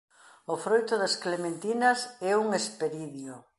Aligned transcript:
O 0.53 0.55
froito 0.63 0.93
das 1.01 1.15
clementinas 1.23 1.99
é 2.29 2.31
un 2.43 2.47
hesperidio. 2.55 3.33